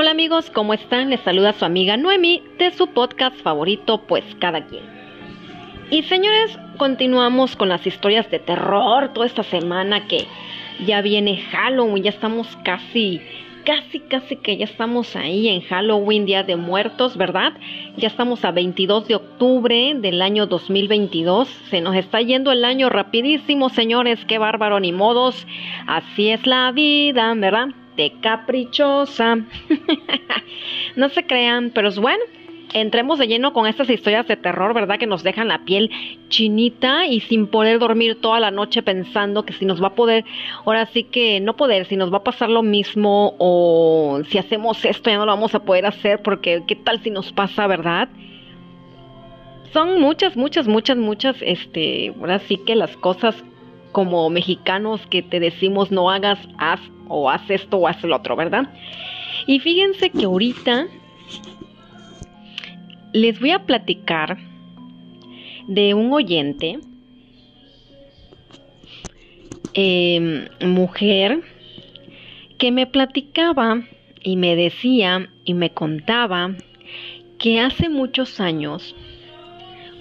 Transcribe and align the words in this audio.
Hola 0.00 0.12
amigos, 0.12 0.48
¿cómo 0.50 0.74
están? 0.74 1.10
Les 1.10 1.18
saluda 1.22 1.52
su 1.54 1.64
amiga 1.64 1.96
Noemi 1.96 2.40
de 2.56 2.70
su 2.70 2.86
podcast 2.86 3.34
favorito, 3.42 4.02
Pues 4.06 4.22
Cada 4.38 4.64
Quien. 4.64 4.84
Y 5.90 6.04
señores, 6.04 6.56
continuamos 6.76 7.56
con 7.56 7.68
las 7.68 7.84
historias 7.84 8.30
de 8.30 8.38
terror 8.38 9.12
toda 9.12 9.26
esta 9.26 9.42
semana 9.42 10.06
que 10.06 10.28
ya 10.86 11.02
viene 11.02 11.42
Halloween, 11.50 12.04
ya 12.04 12.10
estamos 12.10 12.46
casi, 12.62 13.20
casi, 13.64 13.98
casi 13.98 14.36
que 14.36 14.56
ya 14.56 14.66
estamos 14.66 15.16
ahí 15.16 15.48
en 15.48 15.62
Halloween, 15.62 16.26
Día 16.26 16.44
de 16.44 16.54
Muertos, 16.54 17.16
¿verdad? 17.16 17.54
Ya 17.96 18.06
estamos 18.06 18.44
a 18.44 18.52
22 18.52 19.08
de 19.08 19.16
octubre 19.16 19.94
del 19.96 20.22
año 20.22 20.46
2022. 20.46 21.48
Se 21.70 21.80
nos 21.80 21.96
está 21.96 22.20
yendo 22.20 22.52
el 22.52 22.64
año 22.64 22.88
rapidísimo, 22.88 23.68
señores, 23.68 24.24
qué 24.26 24.38
bárbaro, 24.38 24.78
ni 24.78 24.92
modos. 24.92 25.44
Así 25.88 26.28
es 26.28 26.46
la 26.46 26.70
vida, 26.70 27.34
¿verdad? 27.34 27.70
Caprichosa. 28.20 29.36
no 30.96 31.08
se 31.08 31.26
crean, 31.26 31.70
pero 31.74 31.88
es 31.88 31.98
bueno. 31.98 32.22
Entremos 32.74 33.18
de 33.18 33.26
lleno 33.26 33.54
con 33.54 33.66
estas 33.66 33.88
historias 33.88 34.28
de 34.28 34.36
terror, 34.36 34.74
¿verdad? 34.74 34.98
Que 34.98 35.06
nos 35.06 35.22
dejan 35.22 35.48
la 35.48 35.64
piel 35.64 35.90
chinita 36.28 37.06
y 37.06 37.20
sin 37.20 37.46
poder 37.46 37.78
dormir 37.78 38.20
toda 38.20 38.40
la 38.40 38.50
noche 38.50 38.82
pensando 38.82 39.44
que 39.44 39.54
si 39.54 39.64
nos 39.64 39.82
va 39.82 39.88
a 39.88 39.94
poder, 39.94 40.26
ahora 40.66 40.84
sí 40.86 41.04
que 41.04 41.40
no 41.40 41.56
poder, 41.56 41.86
si 41.86 41.96
nos 41.96 42.12
va 42.12 42.18
a 42.18 42.24
pasar 42.24 42.50
lo 42.50 42.62
mismo 42.62 43.34
o 43.38 44.20
si 44.28 44.36
hacemos 44.36 44.84
esto 44.84 45.08
ya 45.08 45.16
no 45.16 45.24
lo 45.24 45.32
vamos 45.32 45.54
a 45.54 45.60
poder 45.60 45.86
hacer 45.86 46.20
porque 46.22 46.62
qué 46.66 46.76
tal 46.76 47.02
si 47.02 47.10
nos 47.10 47.32
pasa, 47.32 47.66
¿verdad? 47.66 48.10
Son 49.72 49.98
muchas, 50.00 50.36
muchas, 50.36 50.68
muchas, 50.68 50.98
muchas, 50.98 51.36
este, 51.40 52.14
ahora 52.20 52.38
sí 52.40 52.58
que 52.66 52.74
las 52.74 52.94
cosas 52.98 53.44
como 53.92 54.28
mexicanos 54.30 55.06
que 55.06 55.22
te 55.22 55.40
decimos 55.40 55.90
no 55.90 56.10
hagas, 56.10 56.38
haz 56.58 56.80
o 57.08 57.30
haz 57.30 57.48
esto 57.50 57.78
o 57.78 57.88
haz 57.88 58.02
lo 58.04 58.16
otro, 58.16 58.36
¿verdad? 58.36 58.72
Y 59.46 59.60
fíjense 59.60 60.10
que 60.10 60.26
ahorita 60.26 60.86
les 63.12 63.40
voy 63.40 63.50
a 63.50 63.64
platicar 63.64 64.38
de 65.66 65.94
un 65.94 66.12
oyente, 66.12 66.78
em, 69.74 70.48
mujer, 70.60 71.42
que 72.58 72.72
me 72.72 72.86
platicaba 72.86 73.82
y 74.22 74.36
me 74.36 74.56
decía 74.56 75.30
y 75.44 75.54
me 75.54 75.70
contaba 75.70 76.54
que 77.38 77.60
hace 77.60 77.88
muchos 77.88 78.40
años, 78.40 78.94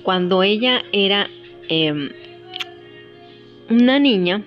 cuando 0.03 0.41
ella 0.41 0.83
era 0.91 1.30
em, 1.69 2.09
una 3.69 3.99
niña, 3.99 4.43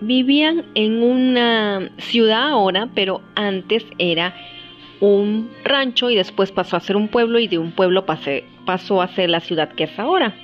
vivían 0.00 0.64
en 0.74 1.02
una 1.02 1.90
ciudad 1.98 2.50
ahora, 2.50 2.88
pero 2.94 3.22
antes 3.34 3.84
era 3.98 4.34
un 5.00 5.50
rancho 5.64 6.10
y 6.10 6.16
después 6.16 6.52
pasó 6.52 6.76
a 6.76 6.80
ser 6.80 6.96
un 6.96 7.08
pueblo 7.08 7.38
y 7.38 7.48
de 7.48 7.58
un 7.58 7.72
pueblo 7.72 8.04
pasó 8.06 9.02
a 9.02 9.08
ser 9.08 9.30
la 9.30 9.40
ciudad 9.40 9.72
que 9.72 9.84
es 9.84 9.98
ahora. 9.98 10.34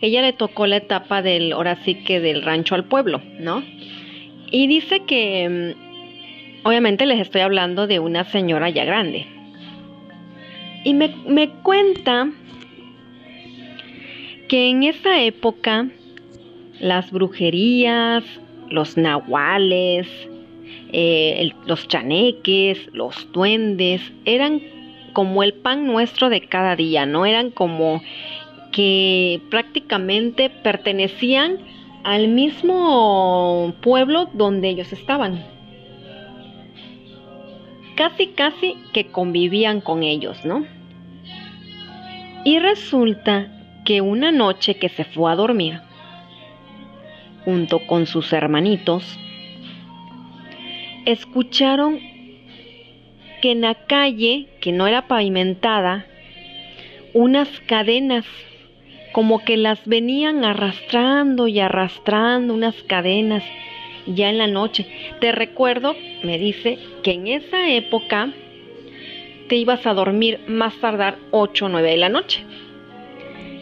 Ella 0.00 0.22
le 0.22 0.32
tocó 0.32 0.66
la 0.66 0.76
etapa 0.76 1.22
del, 1.22 1.52
ahora 1.52 1.76
sí 1.76 1.94
que 1.94 2.20
del 2.20 2.42
rancho 2.42 2.74
al 2.74 2.84
pueblo, 2.84 3.22
¿no? 3.38 3.62
Y 4.50 4.66
dice 4.66 5.04
que, 5.06 5.48
mm, 5.48 6.66
obviamente 6.66 7.06
les 7.06 7.20
estoy 7.20 7.40
hablando 7.40 7.86
de 7.86 8.00
una 8.00 8.24
señora 8.24 8.68
ya 8.68 8.84
grande. 8.84 9.26
Y 10.84 10.94
me, 10.94 11.14
me 11.26 11.48
cuenta 11.62 12.28
que 14.48 14.68
en 14.68 14.82
esa 14.82 15.22
época 15.22 15.88
las 16.82 17.12
brujerías, 17.12 18.24
los 18.68 18.96
nahuales, 18.96 20.08
eh, 20.92 21.52
los 21.64 21.86
chaneques, 21.86 22.88
los 22.92 23.30
duendes, 23.32 24.02
eran 24.24 24.60
como 25.12 25.44
el 25.44 25.54
pan 25.54 25.86
nuestro 25.86 26.28
de 26.28 26.40
cada 26.40 26.74
día, 26.74 27.06
¿no? 27.06 27.24
Eran 27.24 27.50
como 27.50 28.02
que 28.72 29.40
prácticamente 29.48 30.50
pertenecían 30.50 31.58
al 32.02 32.26
mismo 32.26 33.72
pueblo 33.80 34.28
donde 34.32 34.68
ellos 34.70 34.92
estaban. 34.92 35.44
Casi, 37.94 38.28
casi 38.28 38.74
que 38.92 39.06
convivían 39.06 39.80
con 39.80 40.02
ellos, 40.02 40.44
¿no? 40.44 40.66
Y 42.44 42.58
resulta 42.58 43.52
que 43.84 44.00
una 44.00 44.32
noche 44.32 44.74
que 44.74 44.88
se 44.88 45.04
fue 45.04 45.30
a 45.30 45.36
dormir, 45.36 45.80
junto 47.44 47.86
con 47.86 48.06
sus 48.06 48.32
hermanitos, 48.32 49.18
escucharon 51.04 52.00
que 53.40 53.52
en 53.52 53.60
la 53.62 53.74
calle, 53.74 54.48
que 54.60 54.72
no 54.72 54.86
era 54.86 55.08
pavimentada, 55.08 56.06
unas 57.12 57.48
cadenas, 57.66 58.24
como 59.12 59.44
que 59.44 59.56
las 59.56 59.84
venían 59.86 60.44
arrastrando 60.44 61.48
y 61.48 61.60
arrastrando 61.60 62.54
unas 62.54 62.80
cadenas 62.84 63.44
ya 64.06 64.30
en 64.30 64.38
la 64.38 64.46
noche. 64.46 64.86
Te 65.20 65.32
recuerdo, 65.32 65.94
me 66.22 66.38
dice, 66.38 66.78
que 67.02 67.12
en 67.12 67.26
esa 67.26 67.68
época 67.70 68.32
te 69.48 69.56
ibas 69.56 69.86
a 69.86 69.94
dormir 69.94 70.40
más 70.46 70.74
tardar 70.76 71.18
8 71.30 71.66
o 71.66 71.68
9 71.68 71.90
de 71.90 71.96
la 71.96 72.08
noche. 72.08 72.44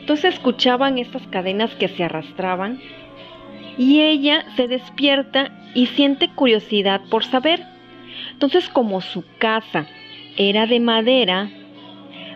Entonces 0.00 0.34
escuchaban 0.34 0.98
estas 0.98 1.26
cadenas 1.28 1.74
que 1.74 1.88
se 1.88 2.04
arrastraban 2.04 2.80
y 3.78 4.00
ella 4.00 4.44
se 4.56 4.68
despierta 4.68 5.50
y 5.74 5.86
siente 5.86 6.28
curiosidad 6.28 7.00
por 7.10 7.24
saber. 7.24 7.62
Entonces, 8.32 8.68
como 8.68 9.00
su 9.00 9.24
casa 9.38 9.86
era 10.36 10.66
de 10.66 10.80
madera, 10.80 11.50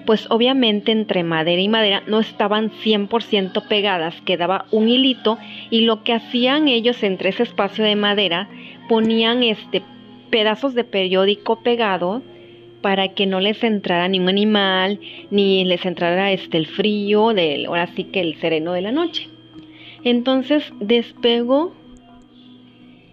pues 0.06 0.26
obviamente 0.30 0.92
entre 0.92 1.22
madera 1.22 1.60
y 1.60 1.68
madera 1.68 2.02
no 2.06 2.20
estaban 2.20 2.70
100% 2.70 3.66
pegadas, 3.68 4.20
quedaba 4.22 4.66
un 4.70 4.88
hilito 4.88 5.38
y 5.70 5.82
lo 5.82 6.02
que 6.02 6.12
hacían 6.12 6.68
ellos 6.68 7.02
entre 7.02 7.30
ese 7.30 7.42
espacio 7.42 7.84
de 7.84 7.96
madera 7.96 8.48
ponían 8.88 9.42
este 9.42 9.82
pedazos 10.30 10.74
de 10.74 10.84
periódico 10.84 11.60
pegado 11.62 12.22
para 12.82 13.08
que 13.08 13.24
no 13.24 13.40
les 13.40 13.62
entrara 13.64 14.08
ningún 14.08 14.30
animal 14.30 15.00
ni 15.30 15.64
les 15.64 15.86
entrara 15.86 16.32
este 16.32 16.58
el 16.58 16.66
frío 16.66 17.28
del 17.32 17.66
ahora 17.66 17.86
sí 17.94 18.04
que 18.04 18.20
el 18.20 18.38
sereno 18.40 18.72
de 18.72 18.82
la 18.82 18.92
noche. 18.92 19.33
Entonces 20.04 20.72
despegó 20.80 21.72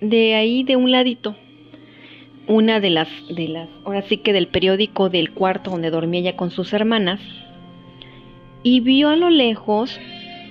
de 0.02 0.36
ahí 0.36 0.64
de 0.64 0.76
un 0.76 0.92
ladito 0.92 1.36
una 2.48 2.80
de 2.80 2.90
las 2.90 3.08
de 3.30 3.48
las 3.48 3.70
ahora 3.86 4.02
sí 4.02 4.18
que 4.18 4.34
del 4.34 4.48
periódico 4.48 5.10
del 5.10 5.32
cuarto 5.32 5.72
donde 5.72 5.92
dormía 5.92 6.22
ella 6.22 6.36
con 6.36 6.50
sus 6.50 6.74
hermanas 6.74 7.20
y 8.64 8.80
vio 8.80 9.10
a 9.10 9.16
lo 9.16 9.30
lejos 9.30 10.00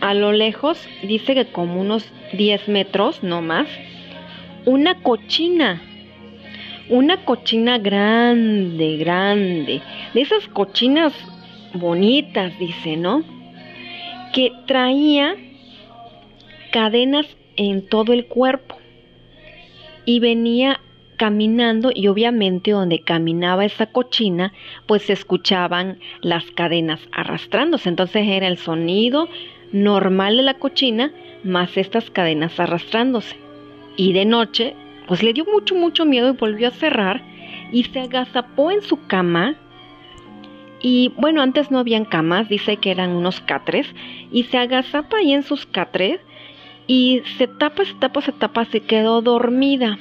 a 0.00 0.14
lo 0.14 0.32
lejos 0.32 0.88
dice 1.02 1.34
que 1.34 1.46
como 1.46 1.80
unos 1.80 2.10
10 2.32 2.68
metros 2.68 3.22
no 3.22 3.42
más 3.42 3.68
una 4.66 5.02
cochina 5.02 5.82
una 6.88 7.24
cochina 7.24 7.78
grande 7.78 8.96
grande 8.96 9.82
de 10.14 10.20
esas 10.20 10.46
cochinas 10.46 11.12
bonitas 11.74 12.56
dice 12.60 12.96
no 12.96 13.24
que 14.32 14.52
traía 14.66 15.34
cadenas 16.70 17.26
en 17.56 17.86
todo 17.86 18.12
el 18.12 18.26
cuerpo. 18.26 18.76
Y 20.04 20.20
venía 20.20 20.81
caminando 21.20 21.91
y 21.94 22.08
obviamente 22.08 22.70
donde 22.70 23.00
caminaba 23.00 23.66
esa 23.66 23.84
cochina 23.84 24.54
pues 24.86 25.03
se 25.03 25.12
escuchaban 25.12 25.98
las 26.22 26.50
cadenas 26.53 26.98
arrastrándose. 27.12 27.91
Entonces 27.91 28.26
era 28.26 28.47
el 28.47 28.56
sonido 28.56 29.28
normal 29.70 30.38
de 30.38 30.44
la 30.44 30.54
cochina 30.54 31.12
más 31.44 31.77
estas 31.77 32.09
cadenas 32.09 32.59
arrastrándose. 32.59 33.36
Y 33.98 34.15
de 34.15 34.24
noche 34.24 34.74
pues 35.09 35.22
le 35.22 35.34
dio 35.34 35.44
mucho 35.44 35.74
mucho 35.74 36.06
miedo 36.06 36.30
y 36.30 36.36
volvió 36.36 36.68
a 36.68 36.71
cerrar 36.71 37.22
y 37.71 37.84
se 37.84 38.00
agazapó 38.00 38.71
en 38.71 38.80
su 38.80 39.06
cama. 39.06 39.56
Y 40.80 41.12
bueno 41.18 41.42
antes 41.42 41.71
no 41.71 41.80
habían 41.80 42.06
camas 42.06 42.48
dice 42.48 42.78
que 42.78 42.91
eran 42.91 43.10
unos 43.10 43.41
catres 43.42 43.86
y 44.33 44.44
se 44.44 44.56
agazapa 44.56 45.18
ahí 45.18 45.34
en 45.34 45.42
sus 45.42 45.66
catres 45.66 46.18
y 46.92 47.22
se 47.39 47.47
tapa, 47.47 47.84
se 47.84 47.95
tapa, 47.95 48.21
se 48.21 48.33
tapa, 48.33 48.65
se 48.65 48.81
quedó 48.81 49.22
dormida. 49.22 49.97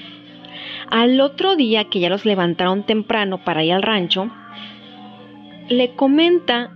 Al 0.90 1.22
otro 1.22 1.56
día 1.56 1.84
que 1.84 2.00
ya 2.00 2.10
los 2.10 2.26
levantaron 2.26 2.82
temprano 2.82 3.44
para 3.44 3.64
ir 3.64 3.74
al 3.74 3.84
rancho, 3.84 4.32
le 5.68 5.92
comenta 5.92 6.72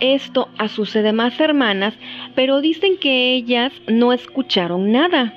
esto 0.00 0.50
a 0.58 0.68
sus 0.68 0.92
demás 0.92 1.40
hermanas, 1.40 1.94
pero 2.34 2.60
dicen 2.60 2.98
que 2.98 3.32
ellas 3.32 3.72
no 3.86 4.12
escucharon 4.12 4.92
nada, 4.92 5.32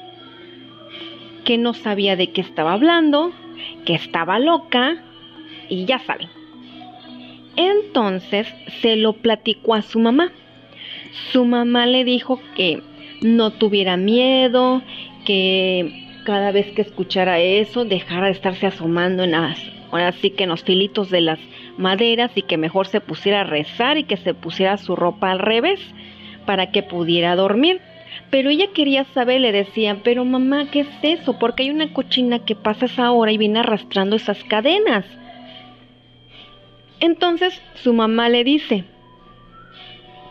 que 1.46 1.58
no 1.58 1.74
sabía 1.74 2.18
de 2.18 2.32
qué 2.32 2.42
estaba 2.42 2.74
hablando, 2.74 3.32
que 3.86 3.94
estaba 3.94 4.40
loca 4.40 5.02
y 5.70 5.86
ya 5.86 6.00
saben. 6.00 6.28
Entonces 7.56 8.54
se 8.82 8.98
lo 8.98 9.14
platicó 9.14 9.74
a 9.74 9.82
su 9.82 10.02
mamá. 10.02 10.34
Su 11.32 11.46
mamá 11.46 11.86
le 11.86 12.04
dijo 12.04 12.42
que 12.56 12.82
no 13.22 13.52
tuviera 13.52 13.98
miedo, 13.98 14.82
que 15.26 16.08
cada 16.26 16.52
vez 16.52 16.72
que 16.72 16.82
escuchara 16.82 17.40
eso 17.40 17.86
dejara 17.86 18.28
de 18.28 18.34
estarse 18.34 18.68
asomando 18.68 19.24
en 19.24 19.32
las 19.32 19.60
ahora 19.92 20.12
sí 20.14 20.32
que 20.32 20.44
en 20.44 20.50
los 20.50 20.64
filitos 20.64 21.10
de 21.10 21.22
las 21.22 21.40
maderas 21.78 22.32
y 22.36 22.42
que 22.42 22.58
mejor 22.58 22.88
se 22.88 23.02
pusiera 23.02 23.42
a 23.42 23.46
rezar 23.46 23.98
y 23.98 24.06
que 24.06 24.18
se 24.18 24.34
pusiera 24.34 24.78
su 24.78 24.96
ropa 24.96 25.32
al 25.32 25.40
revés 25.40 25.80
para 26.46 26.72
que 26.72 26.84
pudiera 26.84 27.36
dormir. 27.36 27.82
Pero 28.30 28.50
ella 28.50 28.68
quería 28.74 29.04
saber, 29.14 29.42
le 29.42 29.52
decían, 29.52 30.02
pero 30.04 30.24
mamá, 30.26 30.72
¿qué 30.72 30.82
es 30.82 30.90
eso? 31.02 31.38
Porque 31.38 31.64
hay 31.64 31.70
una 31.70 31.94
cochina 31.94 32.40
que 32.40 32.56
pasa 32.56 32.86
esa 32.86 33.12
hora 33.12 33.32
y 33.32 33.38
viene 33.38 33.60
arrastrando 33.60 34.16
esas 34.16 34.44
cadenas. 34.46 35.06
Entonces 37.00 37.62
su 37.76 37.94
mamá 37.94 38.30
le 38.30 38.44
dice, 38.44 38.86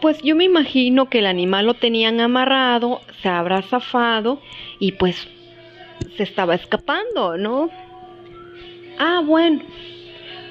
pues 0.01 0.23
yo 0.23 0.35
me 0.37 0.45
imagino 0.45 1.09
que 1.09 1.19
el 1.19 1.27
animal 1.27 1.67
lo 1.67 1.75
tenían 1.75 2.21
amarrado, 2.21 3.01
se 3.23 3.29
habrá 3.29 3.63
zafado 3.63 4.41
y 4.79 4.93
pues 4.93 5.29
se 6.17 6.23
estaba 6.23 6.55
escapando, 6.55 7.37
¿no? 7.37 7.71
Ah, 8.99 9.23
bueno. 9.25 9.61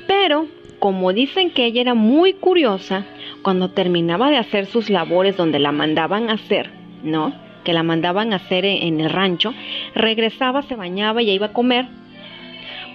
Pero, 0.07 0.48
como 0.80 1.13
dicen 1.13 1.51
que 1.51 1.66
ella 1.66 1.81
era 1.81 1.94
muy 1.94 2.34
curiosa, 2.34 3.06
cuando 3.42 3.72
terminaba 3.72 4.30
de 4.30 4.38
hacer 4.38 4.66
sus 4.66 4.90
labores 4.90 5.38
donde 5.38 5.60
la 5.60 5.72
mandaban 5.72 6.30
a 6.30 6.34
hacer, 6.34 6.72
¿no? 7.04 7.34
Que 7.63 7.74
la 7.74 7.84
mandaban 7.84 8.34
a 8.34 8.38
hacer 8.38 8.66
en 8.66 9.00
el 9.00 9.10
rancho, 9.10 9.54
regresaba, 9.95 10.62
se 10.63 10.75
bañaba 10.75 11.22
y 11.22 11.30
iba 11.30 11.48
a 11.48 11.54
comer. 11.54 11.88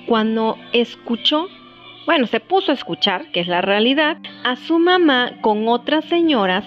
Cuando 0.06 0.58
escuchó, 0.72 1.48
bueno, 2.06 2.26
se 2.26 2.40
puso 2.40 2.70
a 2.70 2.74
escuchar, 2.74 3.30
que 3.32 3.40
es 3.40 3.48
la 3.48 3.60
realidad, 3.60 4.18
a 4.44 4.56
su 4.56 4.78
mamá 4.78 5.32
con 5.40 5.68
otras 5.68 6.04
señoras 6.04 6.64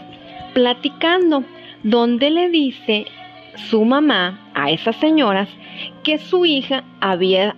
platicando, 0.53 1.43
donde 1.83 2.29
le 2.31 2.49
dice 2.49 3.05
su 3.69 3.85
mamá 3.85 4.49
a 4.53 4.71
esas 4.71 4.95
señoras 4.97 5.49
que 6.03 6.17
su 6.17 6.45
hija 6.45 6.83
había 7.01 7.55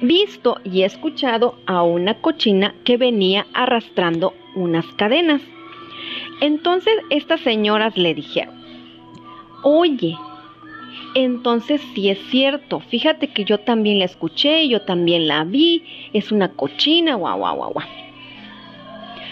visto 0.00 0.60
y 0.64 0.82
escuchado 0.82 1.58
a 1.66 1.82
una 1.82 2.14
cochina 2.14 2.74
que 2.84 2.96
venía 2.96 3.46
arrastrando 3.52 4.34
unas 4.54 4.86
cadenas. 4.96 5.42
Entonces 6.40 6.94
estas 7.10 7.40
señoras 7.40 7.96
le 7.96 8.14
dijeron, 8.14 8.54
oye, 9.62 10.16
entonces 11.14 11.80
sí 11.94 12.10
es 12.10 12.18
cierto, 12.30 12.80
fíjate 12.80 13.28
que 13.28 13.44
yo 13.44 13.58
también 13.58 13.98
la 13.98 14.04
escuché, 14.04 14.68
yo 14.68 14.82
también 14.82 15.26
la 15.26 15.44
vi, 15.44 15.82
es 16.12 16.32
una 16.32 16.50
cochina, 16.50 17.14
guau, 17.14 17.38
guau, 17.38 17.56
guau, 17.56 17.72
guau. 17.72 17.86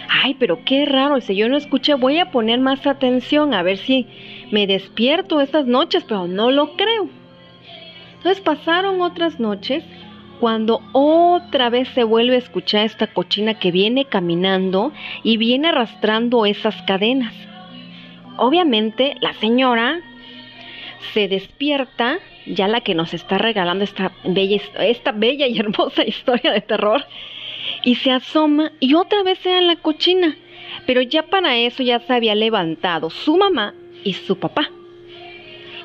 Ay, 0.08 0.34
pero 0.38 0.64
qué 0.64 0.86
raro, 0.86 1.20
si 1.20 1.36
yo 1.36 1.48
no 1.48 1.56
escuché, 1.56 1.94
voy 1.94 2.18
a 2.18 2.30
poner 2.30 2.60
más 2.60 2.86
atención 2.86 3.54
a 3.54 3.62
ver 3.62 3.78
si 3.78 4.06
me 4.50 4.66
despierto 4.66 5.40
estas 5.40 5.66
noches, 5.66 6.04
pero 6.04 6.26
no 6.26 6.50
lo 6.50 6.76
creo. 6.76 7.08
Entonces 8.16 8.40
pasaron 8.40 9.00
otras 9.02 9.38
noches 9.38 9.84
cuando 10.40 10.80
otra 10.92 11.70
vez 11.70 11.88
se 11.88 12.04
vuelve 12.04 12.36
a 12.36 12.38
escuchar 12.38 12.84
esta 12.84 13.06
cochina 13.06 13.54
que 13.54 13.70
viene 13.70 14.04
caminando 14.04 14.92
y 15.22 15.36
viene 15.36 15.68
arrastrando 15.68 16.46
esas 16.46 16.80
cadenas. 16.82 17.34
Obviamente 18.36 19.16
la 19.20 19.32
señora 19.34 20.00
se 21.12 21.28
despierta, 21.28 22.18
ya 22.46 22.68
la 22.68 22.80
que 22.80 22.94
nos 22.94 23.14
está 23.14 23.38
regalando 23.38 23.84
esta 23.84 24.12
bella, 24.24 24.60
esta 24.80 25.12
bella 25.12 25.46
y 25.46 25.58
hermosa 25.58 26.04
historia 26.06 26.52
de 26.52 26.60
terror, 26.60 27.04
y 27.82 27.96
se 27.96 28.10
asoma 28.10 28.72
y 28.80 28.94
otra 28.94 29.22
vez 29.22 29.38
sea 29.38 29.58
en 29.58 29.66
la 29.66 29.76
cochina. 29.76 30.36
Pero 30.86 31.02
ya 31.02 31.24
para 31.24 31.56
eso 31.56 31.82
ya 31.82 32.00
se 32.00 32.12
había 32.12 32.34
levantado 32.34 33.10
su 33.10 33.36
mamá 33.36 33.74
y 34.04 34.12
su 34.12 34.38
papá. 34.38 34.70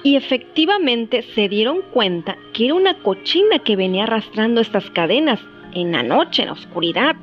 Y 0.03 0.15
efectivamente 0.15 1.21
se 1.21 1.47
dieron 1.47 1.81
cuenta 1.94 2.38
que 2.53 2.65
era 2.65 2.73
una 2.73 2.95
cochina 2.95 3.59
que 3.59 3.75
venía 3.75 4.03
arrastrando 4.03 4.62
estas 4.62 4.89
cadenas 4.89 5.39
en 5.73 5.91
la 5.91 6.03
noche, 6.03 6.41
en 6.41 6.47
la 6.47 6.53
oscuridad. 6.53 7.15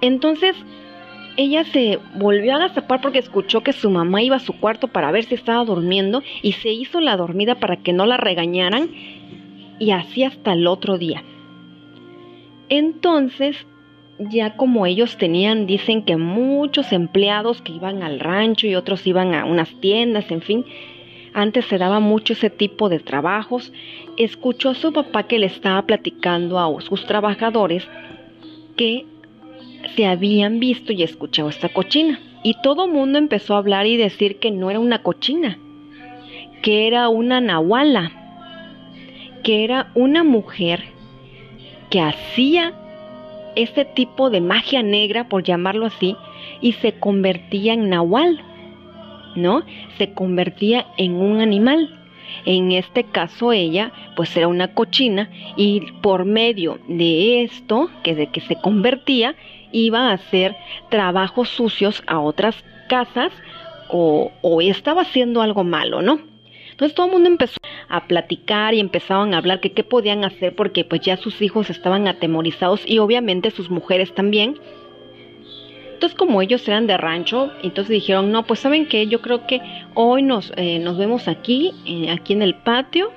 Entonces 0.00 0.56
ella 1.38 1.62
se 1.62 2.00
volvió 2.16 2.52
a 2.52 2.56
agazapar 2.56 3.00
porque 3.00 3.20
escuchó 3.20 3.62
que 3.62 3.72
su 3.72 3.90
mamá 3.90 4.20
iba 4.24 4.34
a 4.34 4.40
su 4.40 4.54
cuarto 4.54 4.88
para 4.88 5.12
ver 5.12 5.24
si 5.24 5.36
estaba 5.36 5.64
durmiendo 5.64 6.20
y 6.42 6.52
se 6.52 6.70
hizo 6.70 7.00
la 7.00 7.16
dormida 7.16 7.54
para 7.54 7.76
que 7.76 7.92
no 7.92 8.06
la 8.06 8.16
regañaran 8.16 8.90
y 9.78 9.92
así 9.92 10.24
hasta 10.24 10.54
el 10.54 10.66
otro 10.66 10.98
día. 10.98 11.22
Entonces, 12.68 13.68
ya 14.18 14.56
como 14.56 14.84
ellos 14.84 15.16
tenían, 15.16 15.66
dicen 15.66 16.02
que 16.02 16.16
muchos 16.16 16.92
empleados 16.92 17.62
que 17.62 17.70
iban 17.70 18.02
al 18.02 18.18
rancho 18.18 18.66
y 18.66 18.74
otros 18.74 19.06
iban 19.06 19.32
a 19.32 19.44
unas 19.44 19.72
tiendas, 19.80 20.32
en 20.32 20.42
fin, 20.42 20.64
antes 21.34 21.66
se 21.66 21.78
daba 21.78 22.00
mucho 22.00 22.32
ese 22.32 22.50
tipo 22.50 22.88
de 22.88 22.98
trabajos, 22.98 23.72
escuchó 24.16 24.70
a 24.70 24.74
su 24.74 24.92
papá 24.92 25.22
que 25.22 25.38
le 25.38 25.46
estaba 25.46 25.82
platicando 25.82 26.58
a 26.58 26.80
sus 26.80 27.06
trabajadores 27.06 27.86
que 28.76 29.06
se 29.94 30.06
habían 30.06 30.60
visto 30.60 30.92
y 30.92 31.02
escuchado 31.02 31.48
esta 31.48 31.68
cochina. 31.68 32.20
Y 32.42 32.54
todo 32.62 32.86
mundo 32.86 33.18
empezó 33.18 33.54
a 33.54 33.58
hablar 33.58 33.86
y 33.86 33.96
decir 33.96 34.38
que 34.38 34.50
no 34.50 34.70
era 34.70 34.78
una 34.78 35.02
cochina, 35.02 35.58
que 36.62 36.86
era 36.86 37.08
una 37.08 37.40
nahuala, 37.40 38.12
que 39.42 39.64
era 39.64 39.90
una 39.94 40.22
mujer 40.24 40.84
que 41.90 42.00
hacía 42.00 42.74
este 43.56 43.84
tipo 43.84 44.30
de 44.30 44.40
magia 44.40 44.82
negra, 44.82 45.28
por 45.28 45.42
llamarlo 45.42 45.86
así, 45.86 46.16
y 46.60 46.72
se 46.72 46.92
convertía 46.92 47.72
en 47.72 47.88
nahual, 47.88 48.40
¿no? 49.34 49.62
Se 49.96 50.12
convertía 50.12 50.86
en 50.96 51.14
un 51.14 51.40
animal. 51.40 51.94
En 52.44 52.72
este 52.72 53.04
caso 53.04 53.52
ella, 53.52 53.90
pues 54.14 54.36
era 54.36 54.48
una 54.48 54.74
cochina 54.74 55.30
y 55.56 55.80
por 56.02 56.24
medio 56.24 56.78
de 56.86 57.42
esto, 57.42 57.90
que 58.04 58.14
de 58.14 58.28
que 58.28 58.40
se 58.42 58.56
convertía, 58.56 59.34
iba 59.72 60.10
a 60.10 60.12
hacer 60.12 60.56
trabajos 60.88 61.48
sucios 61.48 62.02
a 62.06 62.20
otras 62.20 62.56
casas 62.88 63.32
o, 63.88 64.32
o 64.42 64.60
estaba 64.60 65.02
haciendo 65.02 65.42
algo 65.42 65.64
malo, 65.64 66.02
¿no? 66.02 66.20
Entonces 66.70 66.94
todo 66.94 67.06
el 67.06 67.12
mundo 67.12 67.28
empezó 67.28 67.56
a 67.88 68.06
platicar 68.06 68.72
y 68.72 68.78
empezaban 68.78 69.34
a 69.34 69.38
hablar 69.38 69.58
que 69.58 69.72
qué 69.72 69.82
podían 69.82 70.24
hacer 70.24 70.54
porque 70.54 70.84
pues 70.84 71.00
ya 71.00 71.16
sus 71.16 71.42
hijos 71.42 71.70
estaban 71.70 72.06
atemorizados 72.06 72.82
y 72.86 72.98
obviamente 72.98 73.50
sus 73.50 73.68
mujeres 73.68 74.14
también. 74.14 74.60
Entonces 75.92 76.16
como 76.16 76.40
ellos 76.40 76.68
eran 76.68 76.86
de 76.86 76.96
rancho, 76.96 77.50
entonces 77.64 77.88
dijeron, 77.88 78.30
no, 78.30 78.46
pues 78.46 78.60
saben 78.60 78.86
que 78.86 79.08
yo 79.08 79.20
creo 79.20 79.44
que 79.48 79.60
hoy 79.94 80.22
nos, 80.22 80.52
eh, 80.56 80.78
nos 80.78 80.96
vemos 80.96 81.26
aquí, 81.26 81.72
eh, 81.84 82.12
aquí 82.12 82.32
en 82.32 82.42
el 82.42 82.54
patio, 82.54 83.10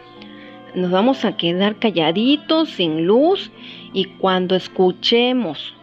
nos 0.73 0.89
vamos 0.89 1.23
a 1.23 1.37
quedar 1.37 1.75
calladitos, 1.75 2.69
sin 2.69 3.05
luz, 3.05 3.51
y 3.93 4.05
cuando 4.05 4.55
escuchemos 4.55 5.75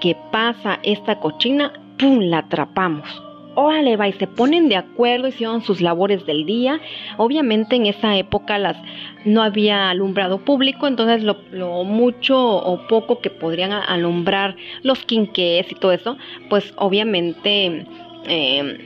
que 0.00 0.16
pasa 0.32 0.80
esta 0.82 1.20
cochina, 1.20 1.72
¡pum!, 1.98 2.20
la 2.20 2.38
atrapamos 2.38 3.22
órale, 3.54 3.96
va, 3.96 4.08
y 4.08 4.12
se 4.12 4.26
ponen 4.26 4.68
de 4.68 4.76
acuerdo, 4.76 5.28
hicieron 5.28 5.62
sus 5.62 5.80
labores 5.80 6.24
del 6.26 6.46
día. 6.46 6.80
Obviamente 7.16 7.76
en 7.76 7.86
esa 7.86 8.16
época 8.16 8.58
las 8.58 8.76
no 9.24 9.42
había 9.42 9.90
alumbrado 9.90 10.38
público, 10.38 10.86
entonces 10.86 11.22
lo, 11.22 11.84
mucho 11.84 12.38
o 12.38 12.86
poco 12.86 13.20
que 13.20 13.30
podrían 13.30 13.72
alumbrar 13.72 14.56
los 14.82 15.04
quinqués 15.04 15.70
y 15.70 15.74
todo 15.74 15.92
eso, 15.92 16.16
pues 16.48 16.72
obviamente 16.76 17.86
em, 18.26 18.78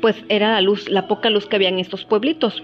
pues 0.00 0.16
era 0.28 0.52
la 0.52 0.60
luz, 0.60 0.88
la 0.88 1.08
poca 1.08 1.30
luz 1.30 1.46
que 1.46 1.56
había 1.56 1.68
en 1.68 1.78
estos 1.78 2.04
pueblitos. 2.04 2.62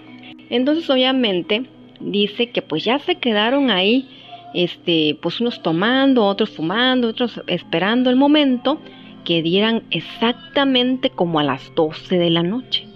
Entonces 0.48 0.88
obviamente 0.88 1.66
dice 2.00 2.50
que 2.50 2.62
pues 2.62 2.84
ya 2.84 2.98
se 3.00 3.16
quedaron 3.16 3.70
ahí, 3.70 4.08
este, 4.56 5.18
pues 5.20 5.40
unos 5.40 5.62
tomando, 5.62 6.24
otros 6.24 6.50
fumando, 6.50 7.08
otros 7.08 7.40
esperando 7.46 8.08
el 8.08 8.16
momento 8.16 8.80
que 9.24 9.42
dieran 9.42 9.82
exactamente 9.90 11.10
como 11.10 11.38
a 11.38 11.44
las 11.44 11.74
12 11.74 12.16
de 12.16 12.30
la 12.30 12.42
noche, 12.42 12.86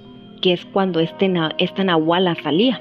que 0.40 0.55
es 0.55 0.64
cuando 0.64 1.00
este, 1.00 1.31
esta 1.59 1.85
nahuala 1.85 2.35
salía. 2.37 2.81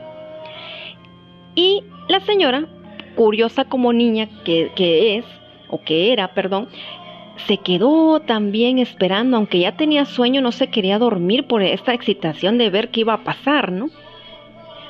Y 1.55 1.83
la 2.07 2.21
señora, 2.21 2.67
curiosa 3.15 3.65
como 3.65 3.91
niña 3.91 4.29
que, 4.45 4.71
que 4.75 5.17
es, 5.17 5.25
o 5.67 5.81
que 5.81 6.13
era, 6.13 6.33
perdón, 6.33 6.69
se 7.47 7.57
quedó 7.57 8.21
también 8.21 8.79
esperando, 8.79 9.35
aunque 9.35 9.59
ya 9.59 9.75
tenía 9.75 10.05
sueño, 10.05 10.41
no 10.41 10.53
se 10.53 10.67
quería 10.67 10.99
dormir 10.99 11.47
por 11.47 11.63
esta 11.63 11.93
excitación 11.93 12.57
de 12.57 12.69
ver 12.69 12.91
qué 12.91 13.01
iba 13.01 13.13
a 13.13 13.23
pasar, 13.23 13.71
¿no? 13.71 13.89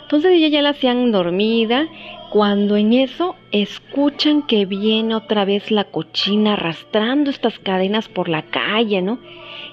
Entonces 0.09 0.31
ella 0.31 0.47
ya 0.47 0.63
la 0.63 0.69
hacían 0.69 1.11
dormida 1.11 1.87
cuando 2.31 2.77
en 2.77 2.93
eso 2.93 3.35
escuchan 3.51 4.41
que 4.41 4.65
viene 4.65 5.13
otra 5.13 5.45
vez 5.45 5.69
la 5.69 5.83
cochina 5.83 6.53
arrastrando 6.53 7.29
estas 7.29 7.59
cadenas 7.59 8.07
por 8.09 8.27
la 8.27 8.41
calle, 8.41 9.03
¿no? 9.03 9.19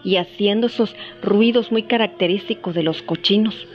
Y 0.05 0.17
haciendo 0.17 0.67
esos 0.67 0.95
ruidos 1.23 1.73
muy 1.73 1.85
característicos 1.85 2.75
de 2.75 2.83
los 2.83 3.01
cochinos. 3.01 3.67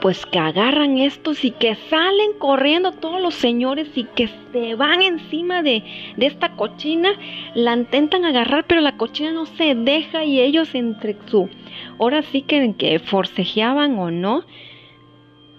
Pues 0.00 0.24
que 0.24 0.38
agarran 0.38 0.98
estos 0.98 1.44
y 1.44 1.50
que 1.50 1.74
salen 1.74 2.34
corriendo 2.38 2.92
todos 2.92 3.20
los 3.20 3.34
señores 3.34 3.88
y 3.96 4.04
que 4.04 4.28
se 4.52 4.76
van 4.76 5.02
encima 5.02 5.64
de, 5.64 5.82
de 6.16 6.26
esta 6.26 6.52
cochina, 6.54 7.10
la 7.56 7.74
intentan 7.74 8.24
agarrar, 8.24 8.66
pero 8.68 8.82
la 8.82 8.96
cochina 8.96 9.32
no 9.32 9.46
se 9.46 9.74
deja 9.74 10.24
y 10.24 10.38
ellos 10.38 10.76
entre 10.76 11.16
su, 11.26 11.48
ahora 11.98 12.22
sí 12.22 12.42
que, 12.42 12.72
que 12.78 13.00
forcejeaban 13.00 13.98
o 13.98 14.12
no, 14.12 14.44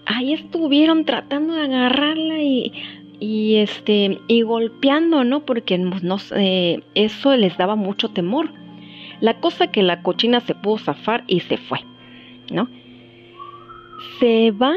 ahí 0.06 0.32
estuvieron 0.32 1.04
tratando 1.04 1.54
de 1.54 1.62
agarrarla 1.62 2.42
y, 2.42 2.72
y 3.20 3.56
este 3.56 4.20
y 4.26 4.42
golpeando, 4.42 5.24
¿no? 5.24 5.44
Porque 5.44 5.78
pues, 5.78 6.02
no, 6.02 6.18
eso 6.94 7.36
les 7.36 7.56
daba 7.56 7.76
mucho 7.76 8.10
temor. 8.10 8.50
La 9.20 9.40
cosa 9.40 9.68
que 9.68 9.82
la 9.82 10.02
cochina 10.02 10.40
se 10.40 10.54
pudo 10.54 10.78
zafar 10.78 11.24
y 11.26 11.40
se 11.40 11.56
fue, 11.56 11.80
¿no? 12.52 12.68
Se 14.18 14.50
va, 14.50 14.74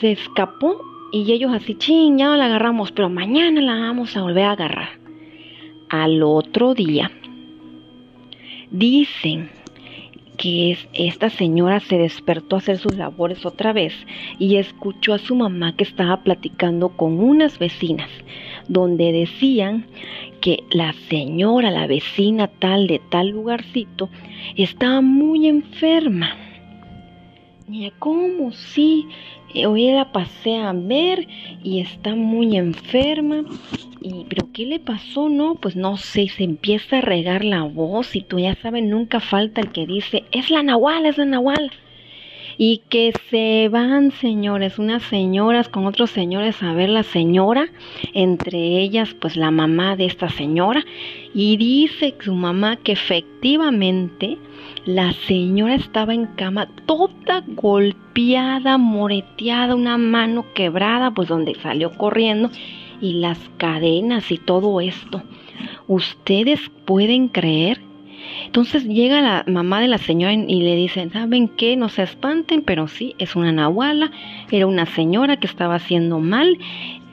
se 0.00 0.12
escapó 0.12 0.80
y 1.12 1.30
ellos 1.32 1.52
así, 1.52 1.74
ching, 1.74 2.18
ya 2.18 2.26
no 2.26 2.36
la 2.36 2.46
agarramos, 2.46 2.92
pero 2.92 3.10
mañana 3.10 3.60
la 3.60 3.74
vamos 3.74 4.16
a 4.16 4.22
volver 4.22 4.44
a 4.44 4.52
agarrar. 4.52 4.88
Al 5.90 6.22
otro 6.22 6.72
día, 6.72 7.10
dicen 8.70 9.50
que 10.42 10.76
esta 10.92 11.30
señora 11.30 11.78
se 11.78 11.98
despertó 11.98 12.56
a 12.56 12.58
hacer 12.58 12.76
sus 12.78 12.96
labores 12.96 13.46
otra 13.46 13.72
vez 13.72 13.94
y 14.40 14.56
escuchó 14.56 15.14
a 15.14 15.18
su 15.18 15.36
mamá 15.36 15.76
que 15.76 15.84
estaba 15.84 16.16
platicando 16.24 16.88
con 16.88 17.20
unas 17.20 17.60
vecinas, 17.60 18.10
donde 18.66 19.12
decían 19.12 19.86
que 20.40 20.64
la 20.72 20.94
señora, 21.08 21.70
la 21.70 21.86
vecina 21.86 22.48
tal 22.48 22.88
de 22.88 23.00
tal 23.08 23.28
lugarcito, 23.28 24.08
estaba 24.56 25.00
muy 25.00 25.46
enferma. 25.46 26.36
Y 27.68 27.88
¿cómo? 28.00 28.50
Sí, 28.50 29.06
eh, 29.54 29.66
hoy 29.66 29.92
la 29.92 30.10
pasé 30.10 30.56
a 30.56 30.72
ver 30.72 31.28
y 31.62 31.78
está 31.78 32.16
muy 32.16 32.56
enferma. 32.56 33.44
Y, 34.02 34.26
pero 34.28 34.48
¿qué 34.52 34.66
le 34.66 34.80
pasó? 34.80 35.28
No, 35.28 35.54
pues 35.54 35.76
no 35.76 35.96
sé, 35.96 36.28
se 36.28 36.42
empieza 36.42 36.98
a 36.98 37.02
regar 37.02 37.44
la 37.44 37.62
voz 37.62 38.16
y 38.16 38.22
tú 38.22 38.38
ya 38.38 38.54
sabes, 38.56 38.82
nunca 38.82 39.20
falta 39.20 39.60
el 39.60 39.70
que 39.70 39.86
dice, 39.86 40.24
es 40.32 40.50
la 40.50 40.62
Nahual, 40.62 41.06
es 41.06 41.18
la 41.18 41.24
Nahual. 41.24 41.70
Y 42.58 42.82
que 42.90 43.12
se 43.30 43.68
van, 43.70 44.10
señores, 44.10 44.78
unas 44.78 45.02
señoras 45.04 45.68
con 45.68 45.86
otros 45.86 46.10
señores 46.10 46.62
a 46.62 46.74
ver 46.74 46.90
la 46.90 47.02
señora, 47.02 47.68
entre 48.12 48.58
ellas, 48.80 49.14
pues 49.14 49.36
la 49.36 49.50
mamá 49.50 49.96
de 49.96 50.04
esta 50.06 50.28
señora, 50.28 50.84
y 51.32 51.56
dice 51.56 52.14
su 52.20 52.34
mamá 52.34 52.76
que 52.76 52.92
efectivamente 52.92 54.36
la 54.84 55.12
señora 55.12 55.76
estaba 55.76 56.12
en 56.12 56.26
cama 56.26 56.68
toda 56.86 57.42
golpeada, 57.46 58.76
moreteada, 58.78 59.74
una 59.74 59.96
mano 59.96 60.44
quebrada, 60.54 61.12
pues 61.12 61.28
donde 61.28 61.54
salió 61.54 61.92
corriendo, 61.92 62.50
y 63.02 63.14
las 63.14 63.38
cadenas 63.58 64.30
y 64.32 64.38
todo 64.38 64.80
esto. 64.80 65.22
¿Ustedes 65.88 66.70
pueden 66.86 67.28
creer? 67.28 67.80
Entonces 68.46 68.84
llega 68.84 69.20
la 69.20 69.44
mamá 69.46 69.80
de 69.80 69.88
la 69.88 69.98
señora 69.98 70.32
y 70.32 70.62
le 70.62 70.76
dice, 70.76 71.10
¿saben 71.10 71.48
qué? 71.48 71.76
No 71.76 71.88
se 71.88 72.02
espanten, 72.02 72.62
pero 72.62 72.88
sí, 72.88 73.14
es 73.18 73.36
una 73.36 73.52
nahuala, 73.52 74.12
era 74.50 74.66
una 74.66 74.86
señora 74.86 75.38
que 75.38 75.46
estaba 75.46 75.74
haciendo 75.74 76.20
mal, 76.20 76.56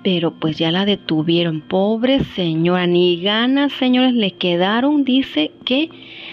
pero 0.03 0.31
pues 0.31 0.57
ya 0.57 0.71
la 0.71 0.85
detuvieron. 0.85 1.61
Pobre 1.61 2.23
señora, 2.23 2.87
ni 2.87 3.21
ganas, 3.21 3.73
señores, 3.73 4.13
le 4.13 4.31
quedaron, 4.31 5.03
dice 5.03 5.51
que 5.65 5.89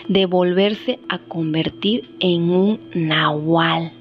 de 0.08 0.26
volverse 0.26 0.98
a 1.08 1.18
convertir 1.18 2.08
en 2.20 2.50
un 2.50 2.80
nahual. 2.94 3.92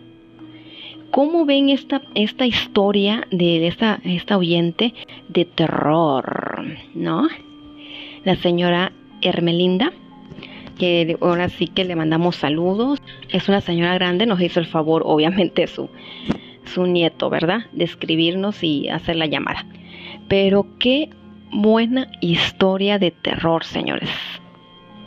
¿Cómo 1.16 1.46
ven 1.46 1.70
esta, 1.70 2.02
esta 2.14 2.46
historia 2.46 3.26
de 3.32 3.68
esta, 3.68 4.02
esta 4.04 4.38
oyente 4.38 4.94
de 5.30 5.46
terror? 5.46 6.68
¿No? 6.94 7.30
La 8.26 8.36
señora 8.36 8.92
Hermelinda, 9.22 9.94
que 10.78 11.16
ahora 11.22 11.48
sí 11.48 11.70
que 11.70 11.86
le 11.86 11.96
mandamos 11.96 12.36
saludos. 12.36 13.00
Es 13.30 13.48
una 13.48 13.62
señora 13.62 13.94
grande, 13.94 14.26
nos 14.26 14.42
hizo 14.42 14.60
el 14.60 14.66
favor, 14.66 15.04
obviamente, 15.06 15.68
su, 15.68 15.90
su 16.66 16.86
nieto, 16.86 17.30
¿verdad? 17.30 17.60
De 17.72 17.86
escribirnos 17.86 18.62
y 18.62 18.90
hacer 18.90 19.16
la 19.16 19.26
llamada. 19.26 19.66
Pero 20.28 20.68
qué 20.80 21.12
buena 21.50 22.12
historia 22.20 23.00
de 23.00 23.12
terror, 23.12 23.64
señores 23.64 24.10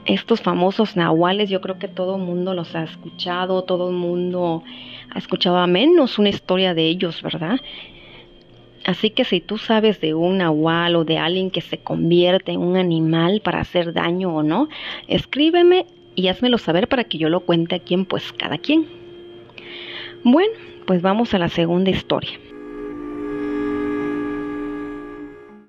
estos 0.09 0.41
famosos 0.41 0.97
nahuales, 0.97 1.51
yo 1.51 1.61
creo 1.61 1.79
que 1.79 1.87
todo 1.87 2.17
el 2.17 2.23
mundo 2.23 2.55
los 2.55 2.75
ha 2.75 2.83
escuchado, 2.83 3.63
todo 3.65 3.91
el 3.91 3.95
mundo 3.95 4.65
ha 5.11 5.19
escuchado 5.19 5.59
a 5.59 5.67
menos 5.67 6.19
una 6.19 6.31
historia 6.31 6.73
de 6.73 6.89
ellos, 6.89 7.23
¿verdad? 7.23 7.61
Así 8.87 9.11
que 9.11 9.25
si 9.25 9.41
tú 9.41 9.59
sabes 9.59 10.01
de 10.01 10.15
un 10.15 10.39
nahual 10.39 10.97
o 10.97 11.05
de 11.05 11.19
alguien 11.19 11.51
que 11.51 11.61
se 11.61 11.79
convierte 11.79 12.53
en 12.53 12.61
un 12.61 12.79
animal 12.79 13.43
para 13.43 13.61
hacer 13.61 13.93
daño 13.93 14.35
o 14.35 14.43
no, 14.43 14.71
escríbeme 15.09 15.85
y 16.15 16.29
házmelo 16.29 16.57
saber 16.57 16.89
para 16.89 17.05
que 17.05 17.19
yo 17.19 17.29
lo 17.29 17.41
cuente 17.41 17.75
aquí 17.75 17.93
en 17.93 18.07
Pues 18.07 18.33
Cada 18.33 18.57
Quien. 18.57 18.87
Bueno, 20.25 20.55
pues 20.87 21.03
vamos 21.03 21.35
a 21.35 21.39
la 21.39 21.51
segunda 21.51 21.91
historia. 21.91 22.48